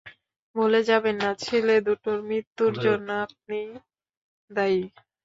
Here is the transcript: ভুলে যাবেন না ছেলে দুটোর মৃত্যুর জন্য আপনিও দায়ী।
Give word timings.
ভুলে 0.55 0.81
যাবেন 0.89 1.15
না 1.23 1.31
ছেলে 1.43 1.75
দুটোর 1.87 2.17
মৃত্যুর 2.27 2.73
জন্য 2.85 3.07
আপনিও 3.25 3.73
দায়ী। 4.51 4.81